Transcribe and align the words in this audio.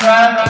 Brad. 0.00 0.49